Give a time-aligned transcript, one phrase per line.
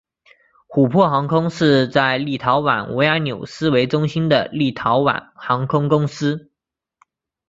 [0.67, 6.49] 琥珀航空是在立陶宛维尔纽斯为中心的立陶宛航空公司。